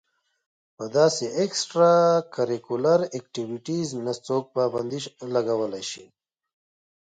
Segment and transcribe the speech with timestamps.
[0.75, 1.93] پۀ داسې اېکسټرا
[2.35, 4.99] کريکولر ايکټويټيز نۀ څوک پابندي
[5.33, 6.05] لګولے شي